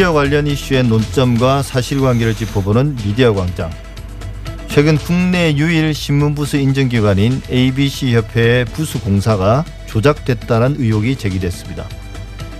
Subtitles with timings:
[0.00, 3.70] 미디어 관련 이슈의 논점과 사실관계를 짚어보는 미디어 광장.
[4.66, 11.86] 최근 국내 유일 신문부수 인증기관인 ABC 협회의 부수 공사가 조작됐다는 의혹이 제기됐습니다.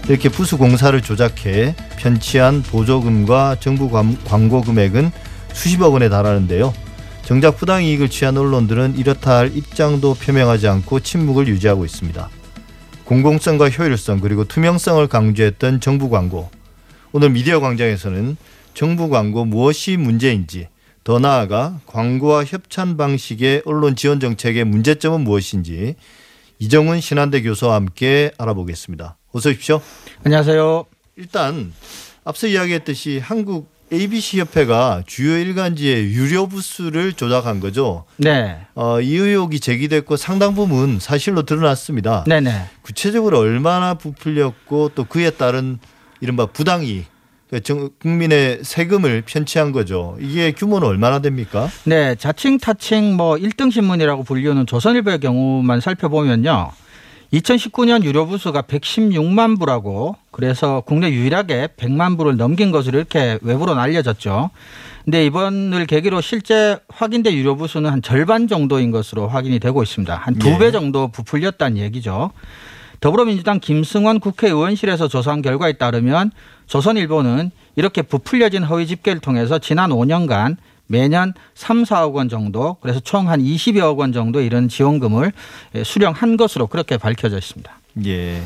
[0.06, 3.88] 이렇게 부수 공사를 조작해 편취한 보조금과 정부
[4.26, 5.10] 광고 금액은
[5.54, 6.74] 수십억 원에 달하는데요.
[7.22, 12.28] 정작 부당 이익을 취한 언론들은 이렇다 할 입장도 표명하지 않고 침묵을 유지하고 있습니다.
[13.06, 16.50] 공공성과 효율성 그리고 투명성을 강조했던 정부 광고.
[17.12, 18.36] 오늘 미디어 광장에서는
[18.72, 20.68] 정부 광고 무엇이 문제인지
[21.02, 25.96] 더 나아가 광고와 협찬 방식의 언론 지원 정책의 문제점은 무엇인지
[26.60, 29.16] 이정훈 신한대 교수와 함께 알아보겠습니다.
[29.32, 29.80] 어서 오십시오.
[30.24, 30.84] 안녕하세요.
[31.16, 31.72] 일단
[32.22, 38.04] 앞서 이야기했듯이 한국 ABC 협회가 주요 일간지의 유료 부수를 조작한 거죠.
[38.18, 38.60] 네.
[38.76, 42.22] 어, 이 의혹이 제기됐고 상당 부분 사실로 드러났습니다.
[42.28, 42.66] 네네.
[42.82, 45.80] 구체적으로 얼마나 부풀렸고 또 그에 따른
[46.20, 47.06] 이른바 부당이익
[47.50, 50.16] 그러니까 국민의 세금을 편취한 거죠.
[50.20, 51.68] 이게 규모는 얼마나 됩니까?
[51.84, 56.70] 네, 자칭 타칭 뭐 1등 신문이라고 불리는 조선일보의 경우만 살펴보면요.
[57.32, 64.50] 2019년 유료 부수가 116만 부라고 그래서 국내 유일하게 100만 부를 넘긴 것으로 이렇게 외부로 알려졌죠.
[65.04, 70.14] 근데 이번을 계기로 실제 확인된 유료 부수는 한 절반 정도인 것으로 확인이 되고 있습니다.
[70.14, 70.70] 한 두배 네.
[70.72, 72.30] 정도 부풀렸다는 얘기죠.
[73.00, 76.30] 더불어민주당 김승원 국회의원실에서 조사한 결과에 따르면
[76.66, 83.28] 조선일보는 이렇게 부풀려진 허위 집계를 통해서 지난 5년간 매년 3, 4억 원 정도 그래서 총
[83.28, 85.32] 한 20여억 원 정도 이런 지원금을
[85.84, 87.72] 수령한 것으로 그렇게 밝혀져 있습니다.
[88.06, 88.42] 예.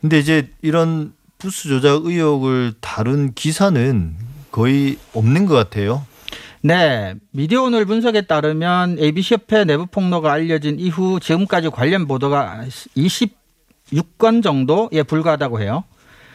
[0.00, 4.14] 근데 이제 이런 부수 조작 의혹을 다룬 기사는
[4.50, 6.04] 거의 없는 것 같아요.
[6.60, 7.14] 네.
[7.32, 12.66] 미디어 오늘 분석에 따르면 ABC협회 내부 폭로가 알려진 이후 지금까지 관련 보도가
[13.92, 15.84] 26건 정도에 불과하다고 해요.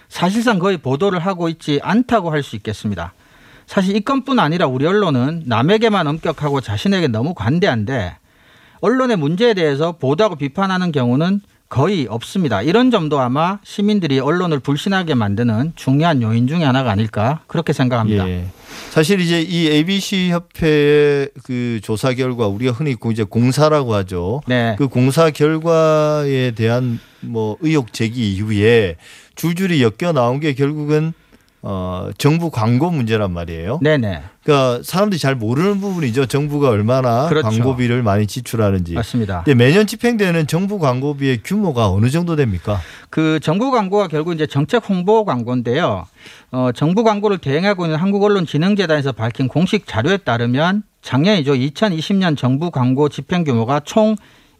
[0.09, 3.13] 사실상 거의 보도를 하고 있지 않다고 할 수 있겠습니다.
[3.65, 8.17] 사실 이 건뿐 아니라 우리 언론은 남에게만 엄격하고 자신에게 너무 관대한데
[8.79, 12.61] 언론의 문제에 대해서 보도하고 비판하는 경우는 거의 없습니다.
[12.61, 18.27] 이런 점도 아마 시민들이 언론을 불신하게 만드는 중요한 요인 중의 하나가 아닐까 그렇게 생각합니다.
[18.29, 18.45] 예.
[18.91, 24.41] 사실 이제 이 ABC 협회의 그 조사 결과 우리가 흔히 이제 공사라고 하죠.
[24.47, 24.75] 네.
[24.77, 28.95] 그 공사 결과에 대한 뭐 의혹 제기 이후에
[29.35, 31.13] 줄줄이 엮여 나온 게 결국은
[31.63, 33.79] 어, 정부 광고 문제란 말이에요.
[33.81, 34.21] 네네.
[34.43, 36.27] 그러니까 사람들이 잘 모르는 부분이죠.
[36.27, 37.49] 정부가 얼마나 그렇죠.
[37.49, 38.93] 광고비를 많이 지출하는지.
[38.93, 39.43] 맞습니다.
[39.43, 42.79] 근데 매년 집행되는 정부 광고비의 규모가 어느 정도 됩니까?
[43.09, 46.05] 그 정부 광고가 결국 이제 정책 홍보 광고인데요.
[46.51, 51.53] 어, 정부 광고를 대행하고 있는 한국언론진흥재단에서 밝힌 공식 자료에 따르면 작년이죠.
[51.53, 54.15] 2020년 정부 광고 집행 규모가 총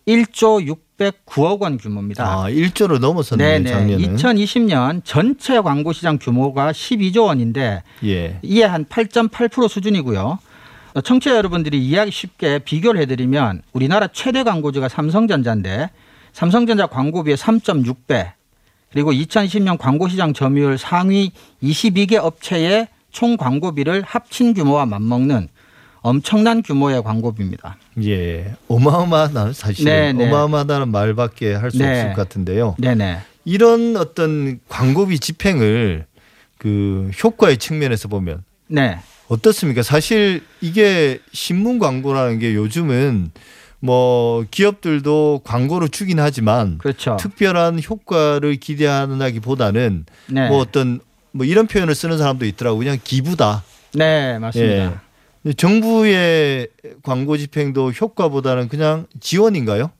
[0.08, 2.24] 1조 609억 원 규모입니다.
[2.26, 3.70] 아, 1조를 넘어섰네요, 네네.
[3.70, 4.16] 작년은.
[4.16, 8.40] 2020년 전체 광고 시장 규모가 12조 원인데 예.
[8.42, 10.40] 이에 한 8.8% 수준이고요.
[11.04, 15.92] 청취자 여러분들이 이해하기 쉽게 비교를 해드리면 우리나라 최대 광고주가 삼성전자인데
[16.34, 18.32] 삼성전자 광고비의 3.6배
[18.92, 21.32] 그리고 2020년 광고시장 점유율 상위
[21.62, 25.50] 22개 업체의 총 광고비를 합친 규모와 맞먹는
[26.02, 27.78] 엄청난 규모의 광고비입니다.
[28.04, 30.14] 예, 어마어마한 사실은 네네.
[30.14, 30.28] 네.
[30.28, 31.90] 어마어마하다는 말밖에 할수 네.
[31.90, 32.76] 없을 것 같은데요.
[32.80, 33.20] 네네.
[33.46, 36.06] 이런 어떤 광고비 집행을
[36.58, 39.00] 그 효과의 측면에서 보면 네.
[39.28, 39.84] 어떻습니까?
[39.84, 43.32] 사실 이게 신문 광고라는 게 요즘은
[43.80, 47.18] 뭐 기업들도 광고를 주긴 하지만 그렇죠.
[47.20, 50.50] 특별한 효과를 기대하기보다는 네.
[50.50, 51.00] 뭐 어떤
[51.32, 53.64] 뭐 이런 표현을 쓰는 사람도 있더라고 그냥 기부다.
[53.94, 54.74] 네, 맞습니다.
[54.74, 55.07] 예.
[55.56, 56.68] 정부의
[57.04, 59.92] 광고 집행도 효과보다는 그냥 지원인가요?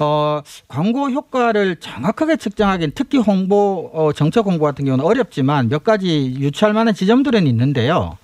[0.00, 6.36] 어, 광고 효과를 정확하게 측정하기는 특히 홍보, 어, 정책 홍보 같은 경우는 어렵지만 몇 가지
[6.38, 8.16] 유추할 만한 지점들은 있는데요.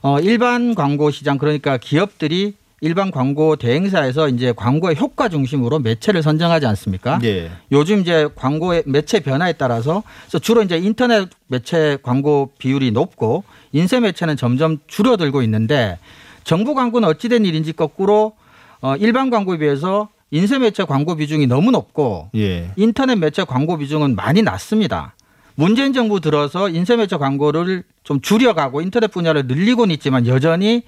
[0.00, 6.66] 어, 일반 광고 시장 그러니까 기업들이 일반 광고 대행사에서 이제 광고의 효과 중심으로 매체를 선정하지
[6.66, 7.20] 않습니까?
[7.22, 7.48] 예.
[7.70, 10.02] 요즘 이제 광고의 매체 변화에 따라서
[10.42, 16.00] 주로 이제 인터넷 매체 광고 비율이 높고 인쇄 매체는 점점 줄어들고 있는데
[16.42, 18.32] 정부 광고는 어찌된 일인지 거꾸로
[18.80, 22.72] 어, 일반 광고에 비해서 인쇄 매체 광고 비중이 너무 높고 예.
[22.74, 25.14] 인터넷 매체 광고 비중은 많이 낮습니다.
[25.54, 30.82] 문재인 정부 들어서 인쇄 매체 광고를 좀 줄여가고 인터넷 분야를 늘리고는 있지만 여전히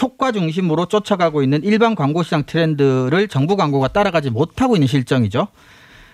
[0.00, 5.48] 효과 중심으로 쫓아가고 있는 일반 광고 시장 트렌드를 정부 광고가 따라가지 못하고 있는 실정이죠.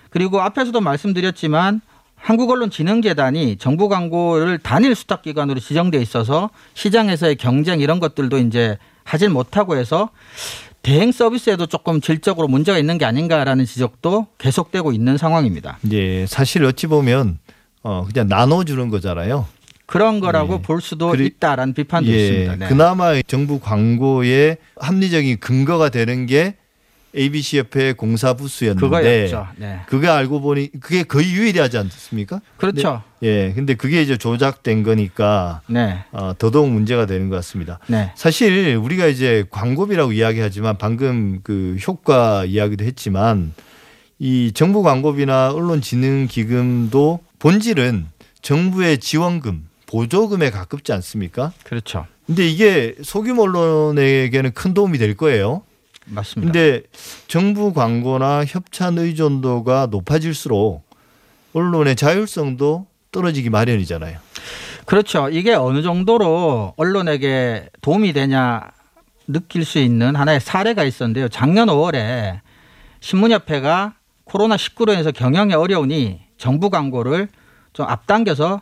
[0.09, 1.81] 그리고 앞에서도 말씀드렸지만
[2.15, 9.77] 한국언론진흥재단이 정부 광고를 단일 수탁 기관으로 지정돼 있어서 시장에서의 경쟁 이런 것들도 이제 하질 못하고
[9.77, 10.09] 해서
[10.81, 15.77] 대행 서비스에도 조금 질적으로 문제가 있는 게 아닌가라는 지적도 계속되고 있는 상황입니다.
[15.91, 17.39] 예, 사실 어찌 보면
[17.83, 19.45] 어 그냥 나눠 주는 거잖아요.
[19.87, 20.61] 그런 거라고 예.
[20.61, 22.55] 볼 수도 그리- 있다라는 비판도 예, 있습니다.
[22.57, 22.67] 네.
[22.67, 26.55] 그나마 정부 광고의 합리적인 근거가 되는 게
[27.15, 29.47] ABC 협회 공사 부수였는데 그거였죠.
[29.55, 29.79] 네.
[29.87, 32.41] 그게 알고 보니 그게 거의 유일하지 않습니까?
[32.57, 33.01] 그렇죠.
[33.23, 36.03] 예, 근데 그게 이제 조작된 거니까 네.
[36.11, 37.79] 어, 더더욱 문제가 되는 것 같습니다.
[37.87, 38.11] 네.
[38.15, 43.53] 사실 우리가 이제 광고비라고 이야기하지만 방금 그 효과 이야기도 했지만
[44.19, 48.07] 이 정부 광고비나 언론진흥기금도 본질은
[48.41, 51.51] 정부의 지원금, 보조금에 가깝지 않습니까?
[51.63, 52.05] 그렇죠.
[52.27, 55.63] 근데 이게 소규모 언론에게는 큰 도움이 될 거예요.
[56.05, 56.51] 맞습니다.
[56.51, 56.83] 근데
[57.27, 60.83] 정부 광고나 협찬 의존도가 높아질수록
[61.53, 64.19] 언론의 자율성도 떨어지기 마련이잖아요.
[64.85, 65.29] 그렇죠.
[65.29, 68.61] 이게 어느 정도로 언론에게 도움이 되냐
[69.27, 71.27] 느낄 수 있는 하나의 사례가 있었는데요.
[71.27, 72.39] 작년 5월에
[72.99, 73.95] 신문협회가
[74.25, 77.27] 코로나19로 인해서 경영이 어려우니 정부 광고를
[77.73, 78.61] 좀 앞당겨서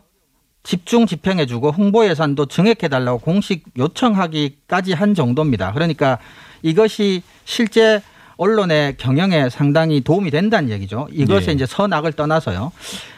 [0.65, 5.71] 집중 집행해주고 홍보 예산도 증액해달라고 공식 요청하기까지 한 정도입니다.
[5.71, 6.17] 그러니까
[6.63, 8.01] 이것이 실제
[8.37, 11.07] 언론의 경영에 상당히 도움이 된다는 얘기죠.
[11.11, 11.53] 이것에 예.
[11.53, 12.71] 이제 선악을 떠나서요.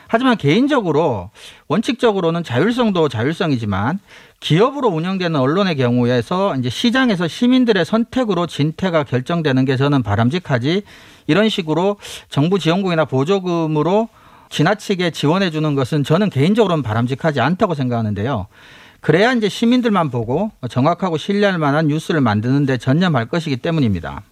[0.10, 1.32] 하지만 개인적으로
[1.68, 4.00] 원칙적으로는 자율성도 자율성이지만
[4.40, 10.84] 기업으로 운영되는 언론의 경우에서 이제 시장에서 시민들의 선택으로 진퇴가 결정되는 게 저는 바람직하지
[11.28, 11.98] 이런 식으로
[12.30, 14.10] 정부 지원금이나 보조금으로
[14.50, 18.48] 지나치게 지원해 주는 것은 저는 개인적으로는 바람직하지 않다고 생각하는데요.
[19.02, 24.24] 그래야 이제 시민들만 보고 정확하고 신뢰할 만한 뉴스를 만드는데 전념할 것이기 때문입니다.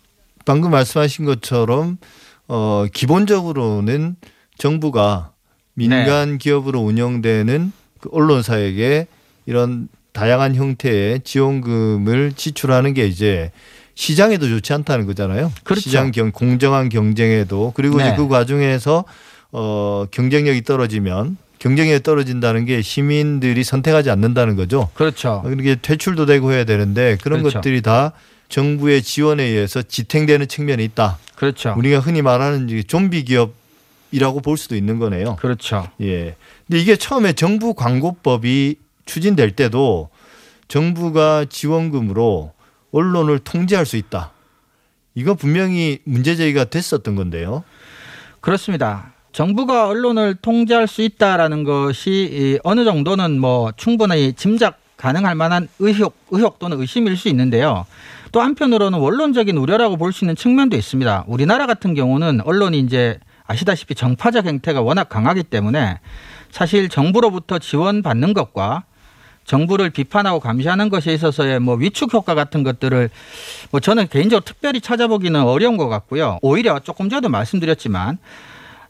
[0.46, 1.98] 방금 말씀하신 것처럼
[2.48, 4.16] 어 기본적으로는
[4.58, 5.32] 정부가
[5.74, 9.08] 민간 기업으로 운영되는 그 언론사에게
[9.46, 13.52] 이런 다양한 형태의 지원금을 지출하는 게 이제
[13.96, 15.52] 시장에도 좋지 않다는 거잖아요.
[15.64, 15.82] 그렇죠.
[15.82, 18.08] 시장 경 공정한 경쟁에도 그리고 네.
[18.08, 19.06] 이제 그 과정에서
[19.58, 24.90] 어 경쟁력이 떨어지면 경쟁력이 떨어진다는 게 시민들이 선택하지 않는다는 거죠.
[24.94, 25.46] 그렇죠.
[25.58, 27.60] 이게 퇴출도 되고 해야 되는데 그런 그렇죠.
[27.60, 28.12] 것들이 다
[28.50, 31.18] 정부의 지원에 의해서 지탱되는 측면이 있다.
[31.36, 31.74] 그렇죠.
[31.78, 35.38] 우리가 흔히 말하는 좀비 기업이라고 볼 수도 있는 거네요.
[35.38, 35.88] 그렇죠.
[36.02, 36.36] 예.
[36.68, 38.76] 근데 이게 처음에 정부 광고법이
[39.06, 40.10] 추진될 때도
[40.68, 42.52] 정부가 지원금으로
[42.92, 44.34] 언론을 통제할 수 있다.
[45.16, 47.64] 이거 분명히 문제 제기가 됐었던 건데요.
[48.42, 49.15] 그렇습니다.
[49.36, 56.16] 정부가 언론을 통제할 수 있다라는 것이 이 어느 정도는 뭐 충분히 짐작 가능할 만한 의혹,
[56.32, 57.86] 의혹 또는 의심일 수 있는데요.
[58.32, 61.26] 또 한편으로는 원론적인 우려라고 볼 수 있는 측면도 있습니다.
[61.28, 66.00] 우리나라 같은 경우는 언론이 이제 아시다시피 정파적 행태가 워낙 강하기 때문에
[66.50, 68.86] 사실 정부로부터 지원받는 것과
[69.44, 73.10] 정부를 비판하고 감시하는 것에 있어서의 뭐 위축 효과 같은 것들을
[73.72, 76.40] 뭐 저는 개인적으로 특별히 찾아보기는 어려운 것 같고요.
[76.42, 78.18] 오히려 조금 전에도 말씀드렸지만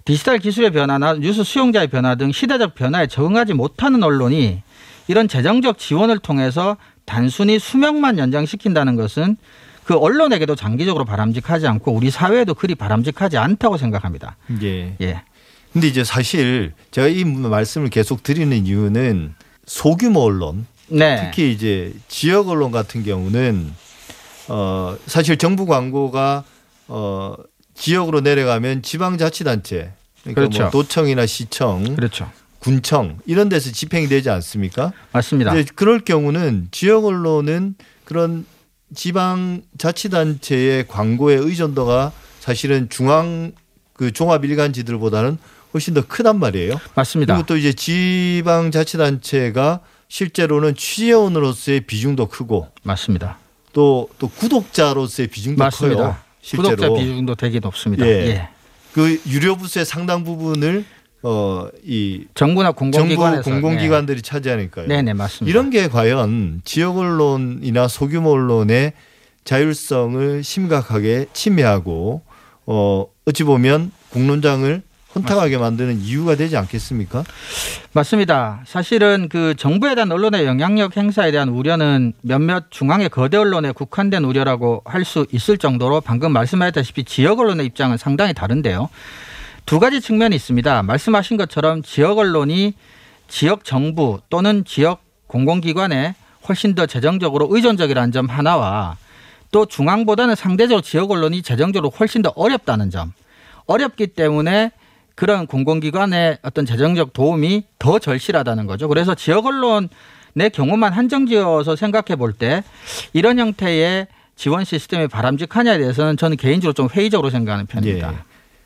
[0.06, 4.62] 디지털 기술의 변화나 뉴스 수용자의 변화 등 시대적 변화에 적응하지 못하는 언론이
[5.08, 9.36] 이런 재정적 지원을 통해서 단순히 수명만 연장시킨다는 것은
[9.84, 14.38] 그 언론에게도 장기적으로 바람직하지 않고 우리 사회에도 그리 바람직하지 않다고 생각합니다.
[14.62, 14.96] 예.
[15.02, 15.24] 예.
[15.74, 19.34] 근데 이제 사실 제가 이 말씀을 계속 드리는 이유는
[19.66, 21.20] 소규모 언론 네.
[21.24, 23.74] 특히 이제 지역 언론 같은 경우는
[24.50, 26.44] 어 사실 정부 광고가
[26.88, 27.36] 어
[27.76, 29.92] 지역으로 내려가면 지방자치단체
[30.24, 30.62] 그러니까 그렇죠.
[30.64, 32.32] 뭐 도청이나 시청, 그렇죠.
[32.60, 34.92] 군청 이런 데서 집행이 되지 않습니까?
[35.12, 35.54] 맞습니다.
[35.76, 38.46] 그럴 경우는 지역 언론은 그런
[38.96, 43.52] 지방 자치단체의 광고의 의존도가 사실은 중앙
[43.94, 45.38] 그 종합 일간지들보다는
[45.74, 46.80] 훨씬 더 크단 말이에요.
[46.96, 47.36] 맞습니다.
[47.36, 53.38] 그리고 또 이제 지방 자치단체가 실제로는 취재원으로서의 비중도 크고 맞습니다.
[53.74, 56.02] 또 또 구독자로서의 비중도 맞습니다.
[56.02, 56.16] 커요.
[56.46, 58.06] 실제로 구독자 비중도 되게 높습니다.
[58.06, 58.12] 예.
[58.28, 58.50] 예.
[58.94, 60.86] 그 유료 부스의 상당 부분을
[61.24, 64.88] 어 이 정부나 정부 공공기관에서 공공기관들이 차지하니까요.
[64.88, 65.50] 네, 네, 맞습니다.
[65.50, 68.94] 이런 게 과연 지역 언론이나 소규모 언론의
[69.44, 72.22] 자율성을 심각하게 침해하고
[72.68, 74.82] 어 어찌 보면 공론장을
[75.16, 77.24] 혼탁하게 만드는 이유가 되지 않겠습니까?
[77.94, 78.62] 맞습니다.
[78.66, 84.82] 사실은 그 정부에 대한 언론의 영향력 행사에 대한 우려는 몇몇 중앙의 거대 언론에 국한된 우려라고
[84.86, 88.90] 할 수 있을 정도로 방금 말씀하셨다시피 지역 언론의 입장은 상당히 다른데요.
[89.68, 90.82] 두 가지 측면이 있습니다.
[90.82, 92.74] 말씀하신 것처럼 지역 언론이
[93.28, 96.16] 지역 정부 또는 지역 공공기관에
[96.50, 98.98] 훨씬 더 재정적으로 의존적이라는 점 하나와
[99.52, 103.14] 또 중앙보다는 상대적으로 지역 언론이 재정적으로 훨씬 더 어렵다는 점.
[103.68, 104.72] 어렵기 때문에
[105.16, 108.88] 그런 공공기관의 어떤 재정적 도움이 더 절실하다는 거죠.
[108.88, 109.90] 그래서 지역 언론의
[110.54, 112.64] 경우만 한정지어서 생각해 볼 때
[113.14, 118.12] 이런 형태의 지원 시스템이 바람직하냐에 대해서는 저는 개인적으로 좀 회의적으로 생각하는 편입니다.
[118.12, 118.18] 예.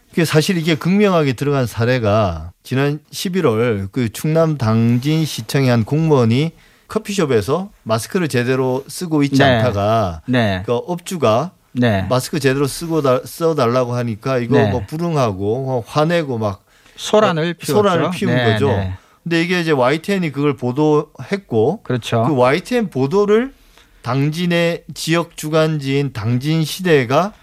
[0.09, 6.53] 그게 사실 이게 극명하게 들어간 사례가 지난 11월 그 충남 당진 시청의 한 공무원이
[6.87, 9.43] 커피숍에서 마스크를 제대로 쓰고 있지 네.
[9.43, 10.63] 않다가 네.
[10.65, 12.05] 그 업주가 네.
[12.09, 14.69] 마스크 제대로 쓰고 다, 써달라고 하니까 이거 네.
[14.69, 16.63] 뭐 불응하고 뭐 화내고 막
[16.95, 17.73] 소란을 피웠죠.
[17.73, 18.67] 소란을 피운 네, 거죠.
[18.67, 18.93] 네.
[19.23, 22.23] 근데 이게 이제 YTN이 그걸 보도했고 그렇죠.
[22.23, 23.53] 그 YTN 보도를
[24.01, 27.33] 당진의 지역 주간지인 당진 시대가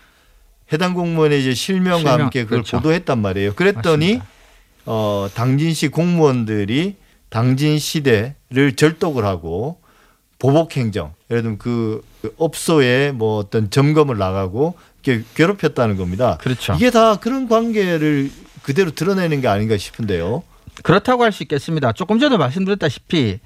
[0.73, 2.79] 해당 공무원의 이제 실명과 실명, 함께 그걸 그렇죠.
[2.79, 3.55] 보도했단 말이에요.
[3.55, 4.27] 그랬더니 맞습니다.
[4.87, 6.97] 어 당진시 공무원들이
[7.29, 9.81] 당진 시대를 절독을 하고
[10.39, 12.05] 보복 행정, 예를 들면 그
[12.39, 16.37] 업소에 뭐 어떤 점검을 나가고 이렇게 괴롭혔다는 겁니다.
[16.41, 16.75] 그렇죠.
[16.75, 18.31] 이게 다 그런 관계를
[18.63, 20.43] 그대로 드러내는 게 아닌가 싶은데요.
[20.83, 21.93] 그렇다고 할 수 있겠습니다.
[21.93, 23.39] 조금 전에 말씀드렸다시피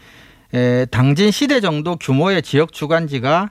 [0.52, 3.50] 에, 당진 시대 정도 규모의 지역 주간지가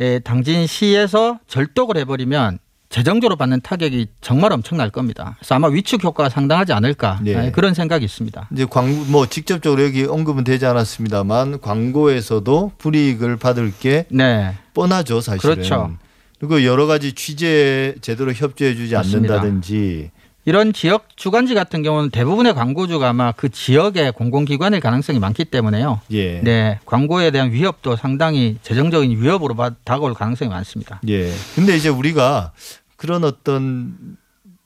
[0.00, 2.58] 에, 당진시에서 절독을 해버리면
[2.98, 5.34] 재정적으로 받는 타격이 정말 엄청날 겁니다.
[5.40, 7.46] 그래서 아마 위축 효과가 상당하지 않을까 네.
[7.46, 8.48] 에, 그런 생각이 있습니다.
[8.52, 15.56] 이제 광고 뭐 직접적으로 여기 언급은 되지 않았습니다만 광고에서도 불이익을 받을 게 네, 뻔하죠 사실은.
[15.56, 15.90] 그렇죠.
[16.38, 19.34] 그리고 여러 가지 취재에 제대로 협조해주지 맞습니다.
[19.34, 20.12] 않는다든지.
[20.44, 26.00] 이런 지역 주간지 같은 경우는 대부분의 광고주가 아마 그 지역의 공공기관일 가능성이 많기 때문에요.
[26.12, 26.40] 예.
[26.42, 31.00] 네, 광고에 대한 위협도 상당히 재정적인 위협으로 바- 다가올 가능성이 많습니다.
[31.08, 31.32] 예.
[31.56, 32.52] 근데 이제 우리가
[32.96, 34.16] 그런 어떤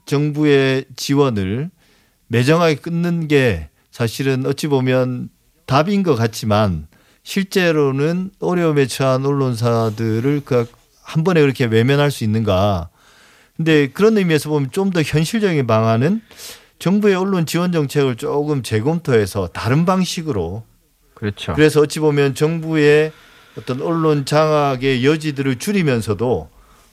[0.06, 1.70] 정부의 지원을
[2.28, 5.28] 매정하게 끊는 게 사실은 어찌 보면
[5.66, 6.86] 답인 것 같지만
[7.22, 10.66] 실제로는 어려움에 처한 언론사들을 그
[11.08, 12.90] 한 번에 그렇게 외면할 수 있는가.
[13.56, 16.20] 근데 그런 의미에서 보면 좀 더 현실적인 방안은
[16.78, 20.64] 정부의 언론 지원 정책을 조금 재검토해서 다른 방식으로
[21.14, 21.54] 그렇죠.
[21.54, 23.10] 그래서 어찌 보면 정부의
[23.56, 26.50] 어떤 언론 장악의 여지들을 줄이면서도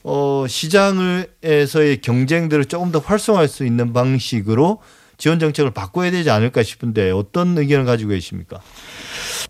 [0.07, 4.79] 어 시장에서의 경쟁들을 조금 더 활성화할 수 있는 방식으로
[5.17, 8.61] 지원 정책을 바꿔야 되지 않을까 싶은데 어떤 의견을 가지고 계십니까?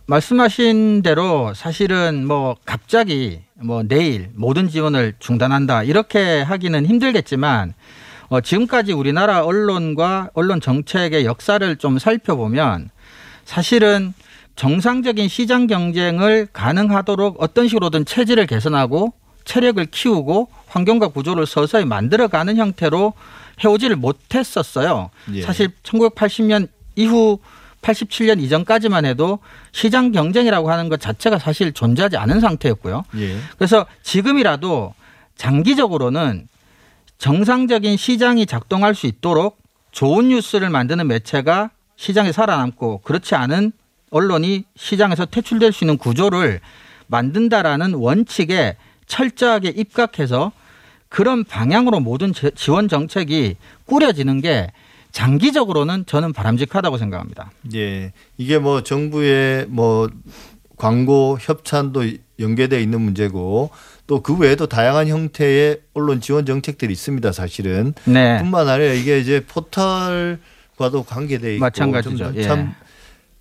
[0.06, 7.74] 말씀하신 대로 사실은 뭐 갑자기 뭐 내일 모든 지원을 중단한다 이렇게 하기는 힘들겠지만
[8.30, 12.92] 어 지금까지 우리나라 언론과 언론 정책의 역사를 좀 살펴보면
[13.44, 14.14] 사실은
[14.56, 19.12] 정상적인 시장 경쟁을 가능하도록 어떤 식으로든 체질을 개선하고
[19.46, 23.14] 체력을 키우고 환경과 구조를 서서히 만들어가는 형태로
[23.64, 25.12] 해오지를 못했었어요.
[25.34, 25.42] 예.
[25.42, 27.40] 사실 1980년 이후
[27.82, 29.40] 87년 이전까지만 해도
[29.72, 33.06] 시장 경쟁이라고 하는 것 자체가 사실 존재하지 않은 상태였고요.
[33.18, 33.38] 예.
[33.58, 34.94] 그래서 지금이라도
[35.38, 36.48] 장기적으로는
[37.18, 39.58] 정상적인 시장이 작동할 수 있도록
[39.92, 43.72] 좋은 뉴스를 만드는 매체가 시장에 살아남고 그렇지 않은
[44.10, 46.60] 언론이 시장에서 퇴출될 수 있는 구조를
[47.08, 48.76] 만든다라는 원칙에
[49.08, 50.52] 철저하게 입각해서
[51.10, 54.72] 그런 방향으로 모든 제- 지원 정책이 꾸려지는 게
[55.12, 57.52] 장기적으로는 저는 바람직하다고 생각합니다.
[57.74, 58.12] 예.
[58.38, 60.10] 이게 뭐 정부의 뭐
[60.78, 62.04] 광고 협찬도
[62.40, 63.70] 연계돼 있는 문제고
[64.08, 67.32] 또 그 외에도 다양한 형태의 언론 지원 정책들이 있습니다.
[67.32, 67.94] 사실은.
[68.04, 68.38] 네.
[68.40, 72.18] 뿐만 아니라 이게 이제 포털과도 관계돼 있고 마찬가지죠.
[72.18, 72.44] 좀 예.
[72.44, 72.74] 참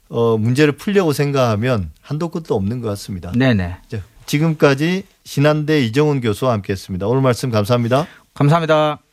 [0.08, 3.32] 어, 문제를 풀려고 생각하면 한도 끝도 없는 것 같습니다.
[3.34, 3.76] 네네.
[3.88, 7.06] 자, 지금까지 신한대 이정훈 교수와 함께했습니다.
[7.06, 8.06] 오늘 말씀 감사합니다.
[8.34, 9.03] 감사합니다.